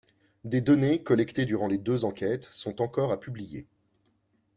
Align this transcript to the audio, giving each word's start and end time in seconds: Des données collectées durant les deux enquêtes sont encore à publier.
Des 0.45 0.61
données 0.61 1.03
collectées 1.03 1.45
durant 1.45 1.67
les 1.67 1.77
deux 1.77 2.05
enquêtes 2.05 2.45
sont 2.45 2.81
encore 2.81 3.11
à 3.11 3.19
publier. 3.19 3.67